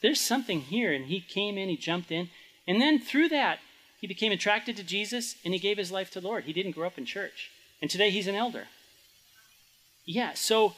[0.00, 0.92] There's something here.
[0.92, 2.30] And he came in, he jumped in.
[2.66, 3.58] And then through that,
[4.02, 6.42] he became attracted to Jesus and he gave his life to the Lord.
[6.42, 7.52] He didn't grow up in church.
[7.80, 8.66] And today he's an elder.
[10.04, 10.74] Yeah, so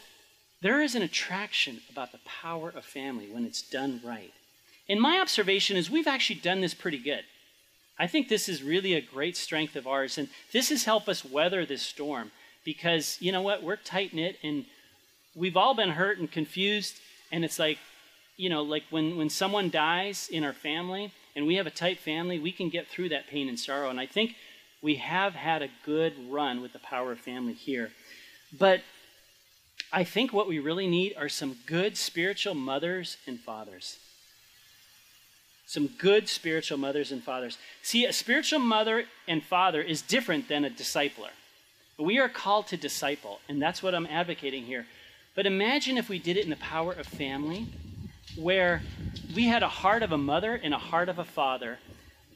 [0.61, 4.35] there is an attraction about the power of family when it's done right.
[4.91, 7.25] And my observation is we've actually done this pretty good.
[7.99, 10.19] I think this is really a great strength of ours.
[10.19, 12.31] And this has helped us weather this storm
[12.63, 14.67] because, you know what, we're tight knit and
[15.35, 16.97] we've all been hurt and confused.
[17.33, 17.79] And it's like,
[18.37, 21.99] you know, like when, when someone dies in our family, and we have a tight
[21.99, 23.91] family, we can get through that pain and sorrow.
[23.91, 24.35] And I think
[24.83, 27.91] we have had a good run with the power of family here.
[28.57, 28.83] But
[29.93, 33.99] I think what we really need are some good spiritual mothers and fathers.
[35.67, 37.59] Some good spiritual mothers and fathers.
[37.83, 41.31] See, a spiritual mother and father is different than a discipler.
[41.99, 44.87] We are called to disciple, and that's what I'm advocating here.
[45.35, 47.67] But imagine if we did it in the power of family
[48.37, 48.83] where
[49.35, 51.79] we had a heart of a mother and a heart of a father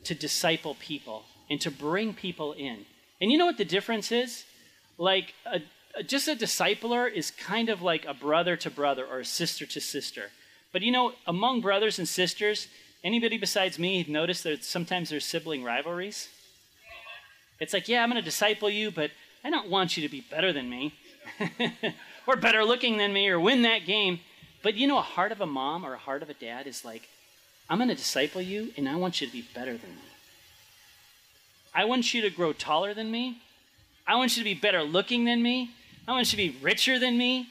[0.05, 2.85] to disciple people and to bring people in.
[3.21, 4.45] And you know what the difference is?
[4.97, 5.61] Like, a,
[5.97, 9.67] a, just a discipler is kind of like a brother to brother or a sister
[9.67, 10.31] to sister.
[10.73, 12.69] But you know, among brothers and sisters,
[13.03, 16.29] anybody besides me noticed that sometimes there's sibling rivalries?
[17.61, 19.11] It's like, yeah, I'm going to disciple you, but
[19.43, 20.95] I don't want you to be better than me,
[22.27, 24.21] or better looking than me, or win that game.
[24.63, 26.85] But you know, a heart of a mom or a heart of a dad is
[26.85, 27.09] like,
[27.71, 30.03] I'm going to disciple you, and I want you to be better than me.
[31.75, 33.39] I want you to grow taller than me.
[34.07, 35.71] I want you to be better looking than me.
[36.07, 37.49] I want you to be richer than me,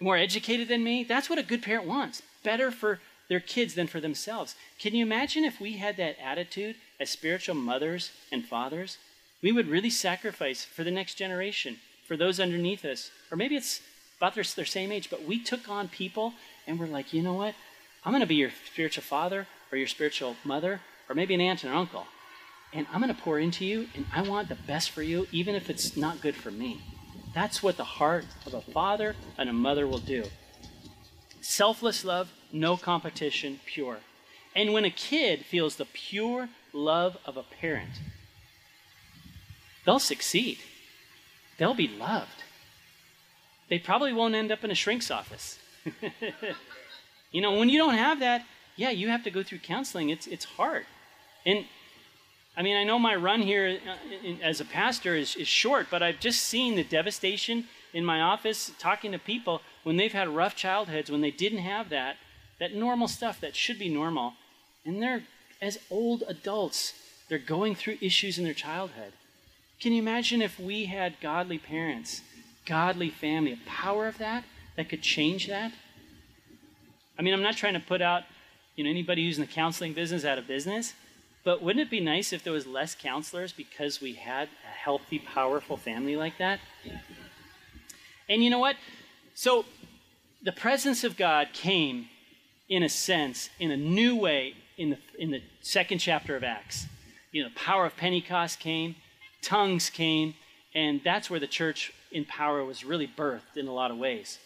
[0.00, 1.04] more educated than me.
[1.04, 2.22] That's what a good parent wants.
[2.42, 4.56] Better for their kids than for themselves.
[4.78, 8.96] Can you imagine if we had that attitude as spiritual mothers and fathers?
[9.42, 11.76] We would really sacrifice for the next generation,
[12.08, 13.10] for those underneath us.
[13.30, 13.82] Or maybe it's
[14.20, 16.34] about their, their same age, but we took on people
[16.66, 17.54] and we're like, you know what?
[18.04, 21.64] I'm going to be your spiritual father or your spiritual mother or maybe an aunt
[21.64, 22.06] and an uncle.
[22.74, 25.56] And I'm going to pour into you, and I want the best for you, even
[25.56, 26.80] if it's not good for me.
[27.34, 30.24] That's what the heart of a father and a mother will do.
[31.40, 33.98] Selfless love, no competition, pure.
[34.54, 38.00] And when a kid feels the pure love of a parent,
[39.84, 40.58] they'll succeed.
[41.58, 42.39] They'll be loved
[43.70, 45.58] they probably won't end up in a shrink's office.
[47.32, 48.44] you know, when you don't have that,
[48.76, 50.10] yeah, you have to go through counseling.
[50.10, 50.84] It's it's hard,
[51.46, 51.64] and
[52.56, 56.02] I mean, I know my run here uh, as a pastor is, is short, but
[56.02, 60.56] I've just seen the devastation in my office talking to people when they've had rough
[60.56, 62.16] childhoods, when they didn't have that,
[62.58, 64.34] that normal stuff that should be normal,
[64.84, 65.22] and they're
[65.62, 66.94] as old adults,
[67.28, 69.12] they're going through issues in their childhood.
[69.80, 72.22] Can you imagine if we had godly parents
[72.70, 74.44] godly family, a power of that
[74.76, 75.72] that could change that.
[77.18, 78.22] I mean, I'm not trying to put out,
[78.76, 80.94] you know, anybody who's in the counseling business out of business,
[81.44, 85.18] but wouldn't it be nice if there was less counselors because we had a healthy,
[85.18, 86.60] powerful family like that?
[88.28, 88.76] And you know what?
[89.34, 89.64] So
[90.40, 92.06] the presence of God came,
[92.68, 96.86] in a sense, in a new way in the, in the second chapter of Acts.
[97.32, 98.94] You know, the power of Pentecost came,
[99.42, 100.34] tongues came,
[100.72, 104.38] and that's where the church in power was really birthed in a lot of ways.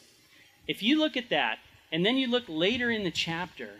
[0.66, 1.58] If you look at that,
[1.92, 3.70] and then you look later in the chapter,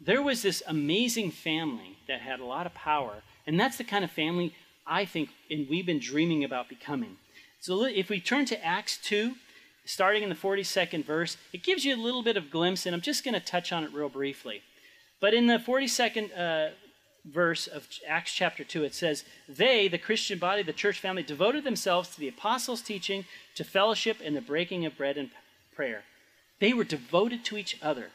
[0.00, 4.04] there was this amazing family that had a lot of power, and that's the kind
[4.04, 4.54] of family
[4.86, 7.16] I think and we've been dreaming about becoming.
[7.60, 9.34] So if we turn to Acts 2,
[9.86, 13.00] starting in the 42nd verse, it gives you a little bit of glimpse, and I'm
[13.00, 14.62] just going to touch on it real briefly.
[15.20, 16.74] But in the 42nd uh,
[17.24, 21.64] verse of Acts chapter 2, it says, They, the Christian body, the church family, devoted
[21.64, 25.30] themselves to the apostles' teaching, to fellowship, and the breaking of bread and
[25.74, 26.04] prayer.
[26.60, 28.10] They were devoted to each other.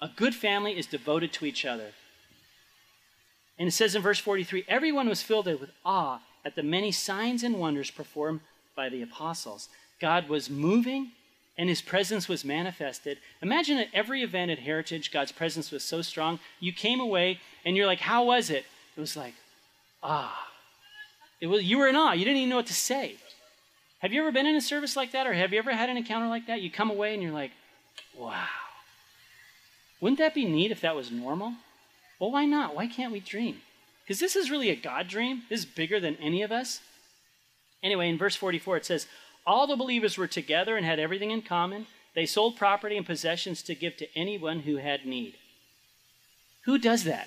[0.00, 1.92] A good family is devoted to each other.
[3.58, 7.42] And it says in verse 43 everyone was filled with awe at the many signs
[7.42, 8.40] and wonders performed
[8.74, 9.68] by the apostles.
[10.00, 11.12] God was moving
[11.58, 13.18] and his presence was manifested.
[13.42, 16.38] Imagine at every event at Heritage, God's presence was so strong.
[16.58, 18.64] You came away and you're like, How was it?
[18.96, 19.34] It was like,
[20.02, 20.48] Ah.
[21.40, 22.12] It was, you were in awe.
[22.12, 23.16] You didn't even know what to say.
[24.00, 25.96] Have you ever been in a service like that or have you ever had an
[25.96, 26.62] encounter like that?
[26.62, 27.52] You come away and you're like,
[28.16, 28.46] Wow.
[30.00, 31.54] Wouldn't that be neat if that was normal?
[32.18, 32.74] Well, why not?
[32.74, 33.60] Why can't we dream?
[34.04, 35.42] Because this is really a God dream.
[35.48, 36.80] This is bigger than any of us.
[37.82, 39.06] Anyway, in verse 44, it says,
[39.50, 41.88] All the believers were together and had everything in common.
[42.14, 45.34] They sold property and possessions to give to anyone who had need.
[46.66, 47.26] Who does that?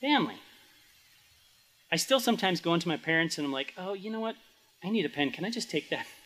[0.00, 0.36] Family.
[1.90, 4.36] I still sometimes go into my parents and I'm like, oh, you know what?
[4.84, 5.32] I need a pen.
[5.32, 6.06] Can I just take that?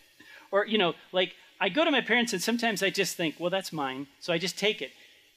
[0.53, 3.51] Or, you know, like I go to my parents and sometimes I just think, well,
[3.51, 4.07] that's mine.
[4.21, 4.91] So I just take it.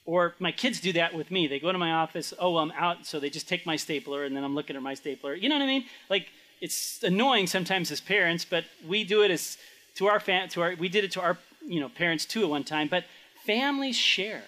[0.05, 1.47] Or my kids do that with me.
[1.47, 4.35] They go to my office, oh, I'm out, so they just take my stapler, and
[4.35, 5.33] then I'm looking at my stapler.
[5.33, 5.85] You know what I mean?
[6.07, 6.27] Like,
[6.61, 9.57] it's annoying sometimes as parents, but we do it as
[9.97, 12.49] to our fam- to our we did it to our you know parents too at
[12.49, 12.87] one time.
[12.87, 13.05] But
[13.45, 14.43] families share;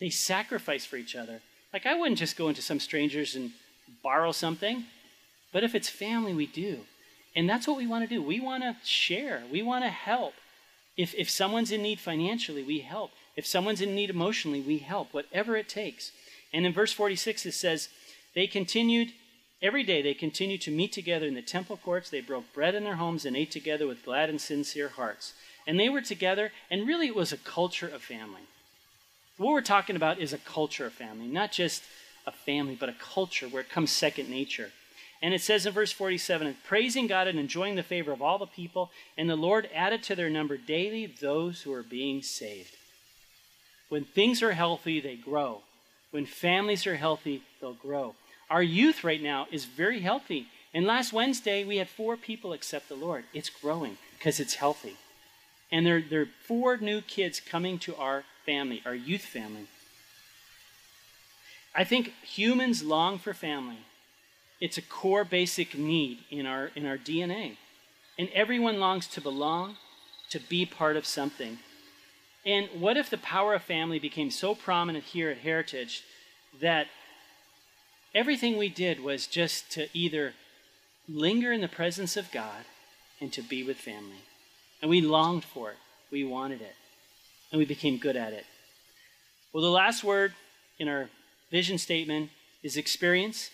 [0.00, 1.40] they sacrifice for each other.
[1.72, 3.52] Like I wouldn't just go into some strangers and
[4.02, 4.84] borrow something,
[5.52, 6.80] but if it's family, we do,
[7.34, 8.22] and that's what we want to do.
[8.22, 9.42] We want to share.
[9.50, 10.34] We want to help.
[10.96, 13.10] If if someone's in need financially, we help.
[13.36, 16.12] If someone's in need emotionally, we help, whatever it takes.
[16.52, 17.88] And in verse 46, it says,
[18.34, 19.12] They continued,
[19.64, 22.10] every day they continued to meet together in the temple courts.
[22.10, 25.32] They broke bread in their homes and ate together with glad and sincere hearts.
[25.66, 28.42] And they were together, and really it was a culture of family.
[29.38, 31.82] What we're talking about is a culture of family, not just
[32.26, 34.70] a family, but a culture where it comes second nature.
[35.22, 38.46] And it says in verse 47 praising God and enjoying the favor of all the
[38.46, 42.76] people, and the Lord added to their number daily those who are being saved.
[43.88, 45.62] When things are healthy, they grow.
[46.10, 48.14] When families are healthy, they'll grow.
[48.54, 50.46] Our youth right now is very healthy.
[50.72, 53.24] And last Wednesday, we had four people accept the Lord.
[53.34, 54.96] It's growing because it's healthy.
[55.72, 59.66] And there, there are four new kids coming to our family, our youth family.
[61.74, 63.78] I think humans long for family.
[64.60, 67.56] It's a core basic need in our, in our DNA.
[68.16, 69.78] And everyone longs to belong,
[70.30, 71.58] to be part of something.
[72.46, 76.04] And what if the power of family became so prominent here at Heritage
[76.60, 76.86] that
[78.14, 80.34] everything we did was just to either
[81.08, 82.64] linger in the presence of God
[83.20, 84.22] and to be with family?
[84.80, 85.78] And we longed for it,
[86.10, 86.74] we wanted it,
[87.50, 88.44] and we became good at it.
[89.52, 90.34] Well, the last word
[90.78, 91.08] in our
[91.50, 92.30] vision statement
[92.62, 93.50] is experience.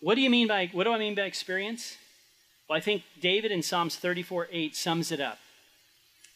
[0.00, 1.96] What do you mean by what do I mean by experience?
[2.68, 5.38] Well, I think David in Psalms 34 8 sums it up.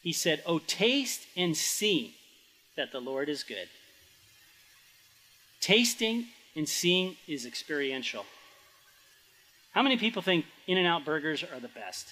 [0.03, 2.17] He said, Oh, taste and see
[2.77, 3.69] that the Lord is good.
[5.65, 8.27] Tasting and seeing is experiential.
[9.73, 12.09] How many people think In N Out burgers are the best?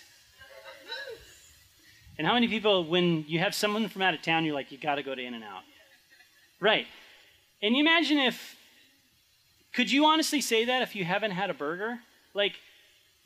[2.17, 4.79] And how many people, when you have someone from out of town, you're like, you
[4.79, 5.65] got to go to In N Out?
[6.61, 6.87] Right.
[7.63, 8.57] And you imagine if,
[9.75, 11.99] could you honestly say that if you haven't had a burger?
[12.33, 12.55] Like,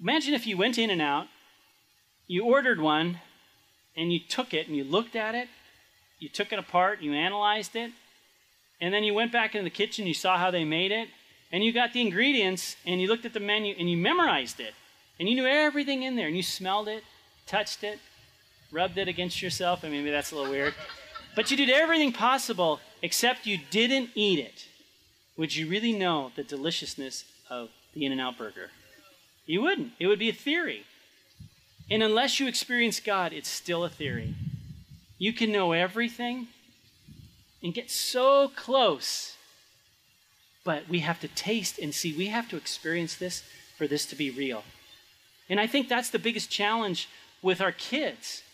[0.00, 1.28] imagine if you went In N Out,
[2.26, 3.20] you ordered one,
[3.96, 5.46] and you took it and you looked at it,
[6.18, 7.92] you took it apart, you analyzed it,
[8.80, 11.08] and then you went back into the kitchen, you saw how they made it,
[11.52, 14.74] and you got the ingredients and you looked at the menu and you memorized it.
[15.18, 17.04] And you knew everything in there and you smelled it,
[17.46, 17.98] touched it,
[18.70, 19.84] rubbed it against yourself.
[19.84, 20.74] I mean, maybe that's a little weird.
[21.34, 24.66] But you did everything possible except you didn't eat it.
[25.36, 28.70] Would you really know the deliciousness of the In N Out burger?
[29.46, 29.92] You wouldn't.
[29.98, 30.84] It would be a theory.
[31.90, 34.34] And unless you experience God, it's still a theory.
[35.18, 36.48] You can know everything
[37.66, 39.34] and get so close,
[40.62, 42.12] but we have to taste and see.
[42.16, 43.42] We have to experience this
[43.76, 44.62] for this to be real.
[45.48, 47.08] And I think that's the biggest challenge
[47.42, 48.44] with our kids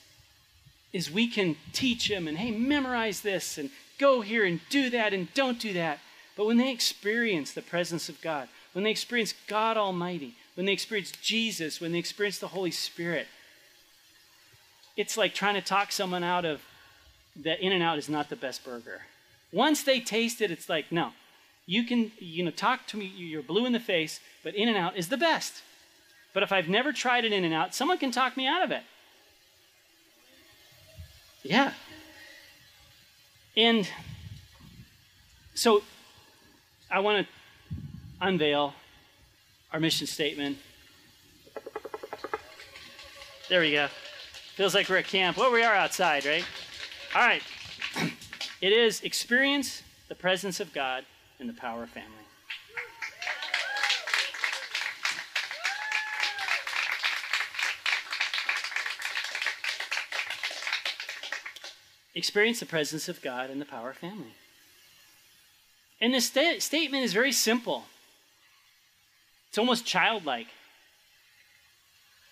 [0.94, 5.12] is we can teach them and, hey, memorize this and go here and do that
[5.12, 5.98] and don't do that.
[6.34, 10.72] But when they experience the presence of God, when they experience God Almighty, when they
[10.72, 13.26] experience Jesus, when they experience the Holy Spirit,
[14.96, 16.62] it's like trying to talk someone out of
[17.36, 19.02] that In and Out is not the best burger.
[19.52, 21.12] Once they taste it, it's like, no,
[21.66, 24.76] you can, you know, talk to me, you're blue in the face, but In and
[24.76, 25.62] Out is the best.
[26.34, 28.70] But if I've never tried an In and Out, someone can talk me out of
[28.70, 28.82] it.
[31.42, 31.72] Yeah.
[33.56, 33.88] And
[35.54, 35.82] so
[36.90, 37.76] I want to
[38.20, 38.74] unveil
[39.72, 40.58] our mission statement.
[43.48, 43.88] There we go.
[44.54, 45.36] Feels like we're at camp.
[45.36, 46.44] Well, we are outside, right?
[47.14, 47.42] All right.
[48.62, 51.04] It is experience the presence of God
[51.38, 52.08] in the power of family.
[62.14, 64.34] Experience the presence of God in the power of family.
[66.00, 67.84] And this sta- statement is very simple.
[69.48, 70.48] It's almost childlike.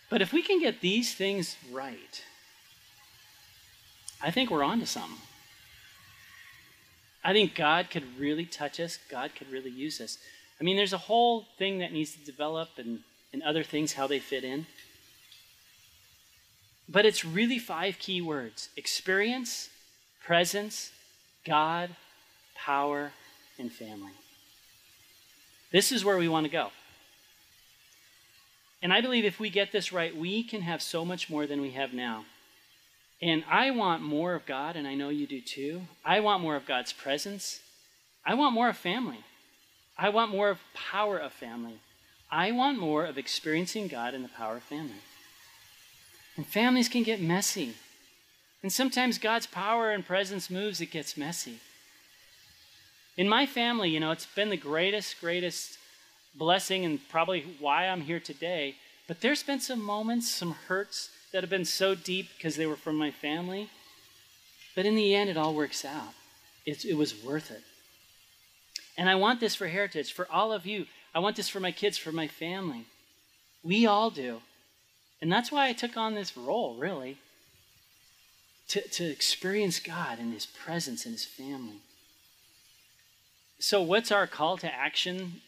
[0.08, 2.24] But if we can get these things right,
[4.22, 5.18] I think we're on to something.
[7.22, 8.98] I think God could really touch us.
[9.10, 10.18] God could really use us.
[10.60, 13.00] I mean, there's a whole thing that needs to develop and,
[13.32, 14.66] and other things, how they fit in.
[16.88, 19.70] But it's really five key words experience,
[20.24, 20.92] presence,
[21.46, 21.90] God,
[22.54, 23.12] power,
[23.58, 24.12] and family.
[25.72, 26.70] This is where we want to go.
[28.82, 31.60] And I believe if we get this right, we can have so much more than
[31.60, 32.24] we have now.
[33.22, 35.82] And I want more of God, and I know you do too.
[36.04, 37.60] I want more of God's presence.
[38.24, 39.24] I want more of family.
[39.98, 41.80] I want more of power of family.
[42.30, 45.02] I want more of experiencing God in the power of family.
[46.36, 47.74] And families can get messy.
[48.62, 51.58] And sometimes God's power and presence moves, it gets messy.
[53.16, 55.76] In my family, you know, it's been the greatest, greatest
[56.34, 58.76] blessing and probably why I'm here today.
[59.08, 62.76] But there's been some moments, some hurts that have been so deep because they were
[62.76, 63.68] from my family.
[64.74, 66.14] But in the end, it all works out.
[66.66, 67.62] It's, it was worth it.
[68.96, 70.86] And I want this for heritage, for all of you.
[71.14, 72.86] I want this for my kids, for my family.
[73.62, 74.40] We all do.
[75.20, 77.18] And that's why I took on this role, really,
[78.68, 81.80] to, to experience God and His presence and His family.
[83.58, 85.42] So, what's our call to action,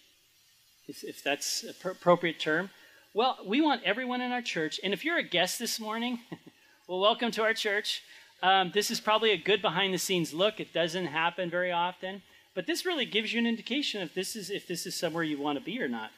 [0.86, 2.70] if, if that's appropriate term?
[3.14, 6.20] Well, we want everyone in our church, and if you're a guest this morning,
[6.88, 8.02] well, welcome to our church.
[8.42, 10.60] Um, this is probably a good behind the scenes look.
[10.60, 12.22] It doesn't happen very often,
[12.54, 15.38] but this really gives you an indication if this is if this is somewhere you
[15.38, 16.10] want to be or not.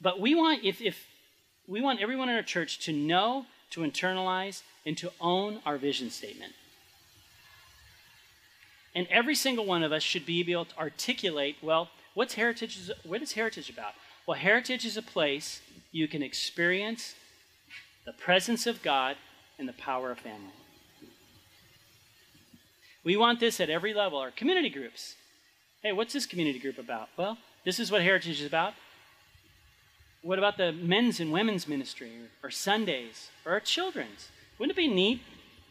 [0.00, 1.04] But we want if, if
[1.66, 6.10] we want everyone in our church to know, to internalize, and to own our vision
[6.10, 6.52] statement.
[8.94, 13.20] And every single one of us should be able to articulate, well, what's heritage what
[13.20, 13.94] is heritage about?
[14.28, 15.60] Well, heritage is a place
[15.92, 17.14] you can experience
[18.06, 19.16] the presence of God
[19.58, 20.52] and the power of family.
[23.04, 24.18] We want this at every level.
[24.18, 25.14] Our community groups.
[25.82, 27.08] Hey, what's this community group about?
[27.16, 28.74] Well, this is what Heritage is about.
[30.22, 32.12] What about the men's and women's ministry,
[32.42, 34.28] or, or Sundays, or our children's?
[34.58, 35.22] Wouldn't it be neat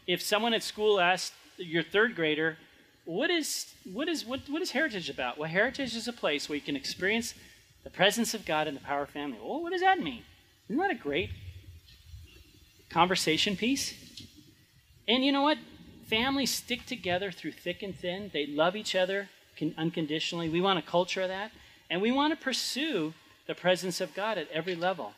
[0.08, 2.58] if someone at school asked your third grader,
[3.06, 5.38] what is, what is, what, what is Heritage about?
[5.38, 7.36] Well, Heritage is a place where you can experience
[7.84, 9.38] the presence of God and the power of family.
[9.42, 10.24] Well, what does that mean?
[10.68, 11.32] Isn't that a great
[12.90, 13.94] conversation piece?
[15.08, 15.58] And you know what?
[16.08, 18.32] Families stick together through thick and thin.
[18.34, 19.30] They love each other
[19.78, 20.50] unconditionally.
[20.50, 21.52] We want a culture of that.
[21.90, 23.14] And we want to pursue
[23.48, 25.14] the presence of God at every level.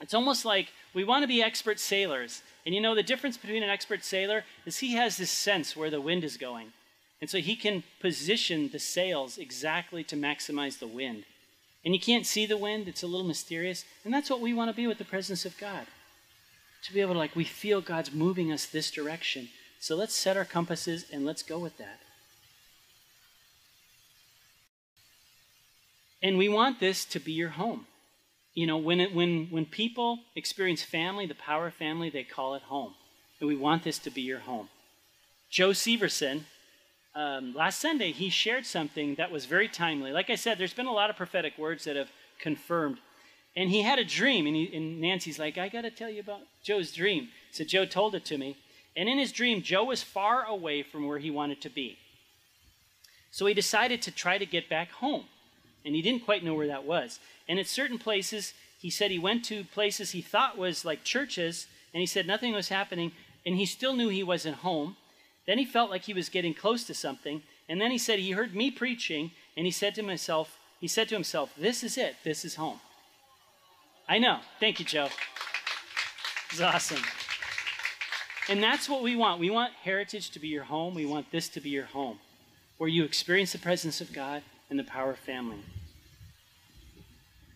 [0.00, 2.42] It's almost like we want to be expert sailors.
[2.64, 5.90] And you know, the difference between an expert sailor is he has this sense where
[5.90, 6.72] the wind is going.
[7.20, 11.24] And so he can position the sails exactly to maximize the wind.
[11.88, 13.86] And you can't see the wind, it's a little mysterious.
[14.04, 15.86] And that's what we want to be with the presence of God.
[16.82, 19.48] To be able to, like, we feel God's moving us this direction.
[19.80, 22.00] So let's set our compasses and let's go with that.
[26.22, 27.86] And we want this to be your home.
[28.52, 32.54] You know, when, it, when, when people experience family, the power of family, they call
[32.54, 32.96] it home.
[33.40, 34.68] And we want this to be your home.
[35.48, 36.42] Joe Severson,
[37.18, 40.12] um, last Sunday, he shared something that was very timely.
[40.12, 42.98] Like I said, there's been a lot of prophetic words that have confirmed.
[43.56, 46.20] And he had a dream, and, he, and Nancy's like, I got to tell you
[46.20, 47.30] about Joe's dream.
[47.50, 48.56] So Joe told it to me.
[48.96, 51.98] And in his dream, Joe was far away from where he wanted to be.
[53.32, 55.24] So he decided to try to get back home.
[55.84, 57.18] And he didn't quite know where that was.
[57.48, 61.66] And at certain places, he said he went to places he thought was like churches,
[61.92, 63.10] and he said nothing was happening,
[63.44, 64.96] and he still knew he wasn't home.
[65.48, 68.32] Then he felt like he was getting close to something, and then he said he
[68.32, 72.16] heard me preaching, and he said to himself, he said to himself, This is it,
[72.22, 72.80] this is home.
[74.06, 74.40] I know.
[74.60, 75.08] Thank you, Joe.
[76.50, 77.00] It's awesome.
[78.50, 79.40] And that's what we want.
[79.40, 80.94] We want heritage to be your home.
[80.94, 82.18] We want this to be your home,
[82.76, 85.60] where you experience the presence of God and the power of family.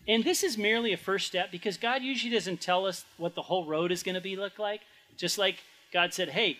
[0.07, 3.43] And this is merely a first step because God usually doesn't tell us what the
[3.43, 4.81] whole road is going to be look like.
[5.15, 5.57] Just like
[5.91, 6.57] God said, "Hey,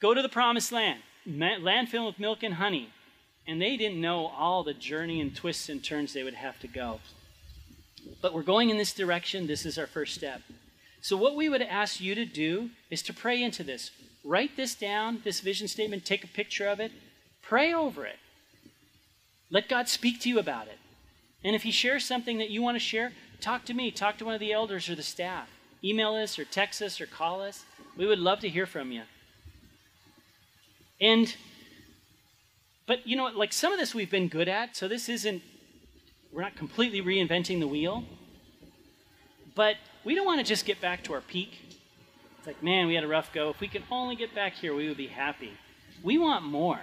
[0.00, 2.90] go to the promised land, land filled with milk and honey."
[3.46, 6.68] And they didn't know all the journey and twists and turns they would have to
[6.68, 7.00] go.
[8.20, 9.46] But we're going in this direction.
[9.46, 10.42] This is our first step.
[11.00, 13.92] So, what we would ask you to do is to pray into this.
[14.24, 16.90] Write this down, this vision statement, take a picture of it,
[17.42, 18.18] pray over it.
[19.50, 20.78] Let God speak to you about it.
[21.44, 24.24] And if He shares something that you want to share, talk to me, talk to
[24.24, 25.48] one of the elders or the staff.
[25.84, 27.64] Email us or text us or call us.
[27.96, 29.02] We would love to hear from you.
[31.00, 31.34] And,
[32.86, 35.42] but you know, like some of this we've been good at, so this isn't,
[36.32, 38.04] we're not completely reinventing the wheel.
[39.54, 41.58] But we don't want to just get back to our peak.
[42.38, 43.48] It's like, man, we had a rough go.
[43.50, 45.52] If we could only get back here, we would be happy.
[46.02, 46.80] We want more.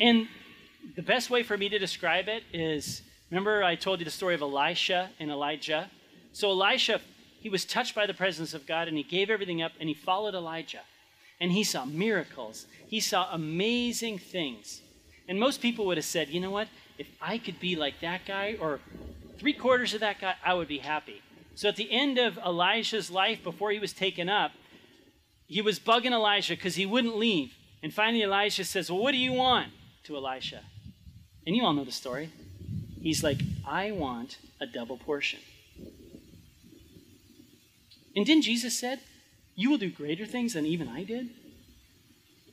[0.00, 0.26] And
[0.96, 4.34] the best way for me to describe it is remember, I told you the story
[4.34, 5.88] of Elisha and Elijah?
[6.32, 7.00] So, Elisha,
[7.40, 9.94] he was touched by the presence of God and he gave everything up and he
[9.94, 10.80] followed Elijah.
[11.42, 14.80] And he saw miracles, he saw amazing things.
[15.26, 16.68] And most people would have said, you know what?
[16.98, 18.78] If I could be like that guy or
[19.40, 21.20] three quarters of that guy, I would be happy.
[21.56, 24.52] So at the end of Elijah's life, before he was taken up,
[25.48, 27.54] he was bugging Elijah because he wouldn't leave.
[27.82, 29.72] And finally, Elijah says, Well, what do you want?
[30.04, 30.60] to Elisha.
[31.44, 32.30] And you all know the story.
[33.00, 35.40] He's like, I want a double portion.
[38.14, 39.00] And didn't Jesus said,
[39.54, 41.30] You will do greater things than even I did?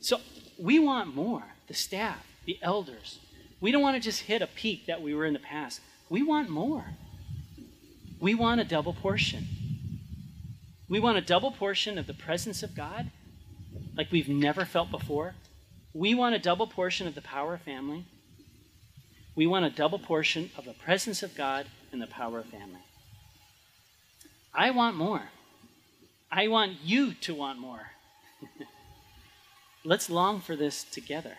[0.00, 0.20] So
[0.58, 1.44] we want more.
[1.66, 3.18] The staff, the elders.
[3.60, 5.80] We don't want to just hit a peak that we were in the past.
[6.08, 6.84] We want more.
[8.18, 9.46] We want a double portion.
[10.88, 13.10] We want a double portion of the presence of God
[13.96, 15.34] like we've never felt before.
[15.94, 18.04] We want a double portion of the power of family.
[19.34, 22.80] We want a double portion of the presence of God and the power of family.
[24.52, 25.30] I want more.
[26.30, 27.90] I want you to want more.
[29.84, 31.34] Let's long for this together.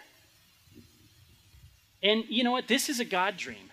[2.04, 2.68] And you know what?
[2.68, 3.70] This is a God dream.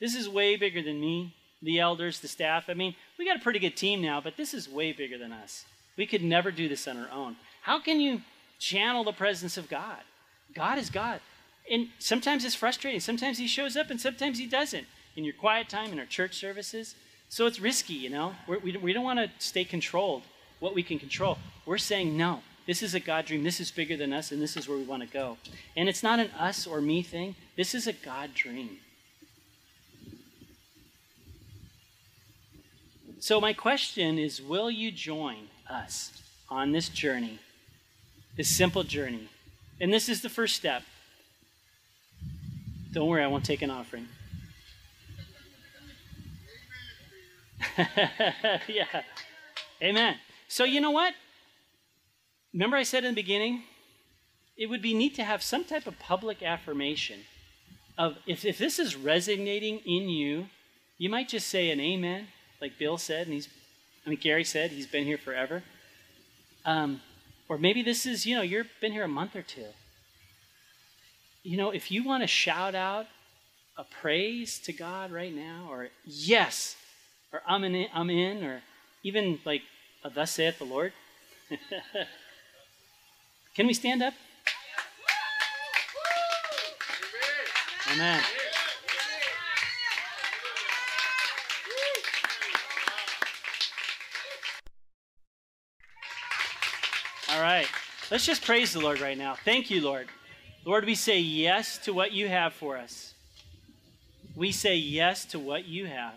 [0.00, 2.64] This is way bigger than me, the elders, the staff.
[2.68, 5.32] I mean, we got a pretty good team now, but this is way bigger than
[5.32, 5.64] us.
[5.96, 7.36] We could never do this on our own.
[7.62, 8.22] How can you
[8.60, 9.98] channel the presence of God?
[10.54, 11.20] God is God.
[11.70, 13.00] And sometimes it's frustrating.
[13.00, 14.86] Sometimes He shows up and sometimes He doesn't
[15.16, 16.94] in your quiet time, in our church services.
[17.28, 18.34] So it's risky, you know?
[18.46, 20.22] We're, we, we don't want to stay controlled,
[20.60, 21.38] what we can control.
[21.66, 23.44] We're saying, no, this is a God dream.
[23.44, 25.38] This is bigger than us, and this is where we want to go.
[25.76, 28.78] And it's not an us or me thing, this is a God dream.
[33.20, 36.12] So, my question is Will you join us
[36.48, 37.38] on this journey,
[38.36, 39.28] this simple journey?
[39.80, 40.82] And this is the first step.
[42.92, 44.08] Don't worry, I won't take an offering.
[48.68, 49.02] yeah.
[49.82, 50.16] Amen.
[50.48, 51.14] So, you know what?
[52.52, 53.62] Remember, I said in the beginning,
[54.56, 57.20] it would be neat to have some type of public affirmation
[57.96, 60.46] of if, if this is resonating in you,
[60.96, 62.28] you might just say an amen
[62.60, 63.48] like Bill said, and he's,
[64.06, 65.62] I mean, Gary said, he's been here forever.
[66.64, 67.00] Um,
[67.48, 69.66] or maybe this is, you know, you've been here a month or two.
[71.42, 73.06] You know, if you want to shout out
[73.76, 76.76] a praise to God right now, or yes,
[77.32, 78.62] or I'm in, I'm in or
[79.02, 79.62] even like
[80.04, 80.92] a thus saith the Lord.
[83.54, 84.14] Can we stand up?
[87.92, 88.22] Amen.
[97.30, 97.66] All right.
[98.10, 99.34] Let's just praise the Lord right now.
[99.44, 100.08] Thank you, Lord.
[100.64, 103.14] Lord, we say yes to what you have for us.
[104.36, 106.14] We say yes to what you have.